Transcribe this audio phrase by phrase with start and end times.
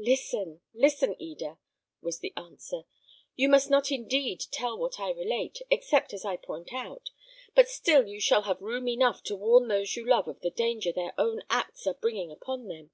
[0.00, 1.56] "Listen, listen, Eda!"
[2.02, 2.82] was the answer.
[3.36, 7.10] "You must not indeed tell what I relate, except as I point out;
[7.54, 10.90] but still you shall have room enough to warn those you love of the danger
[10.92, 12.90] their own acts are bringing upon them.